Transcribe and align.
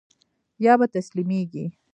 يا 0.65 0.73
به 0.79 0.87
تسليمېږي. 0.93 1.65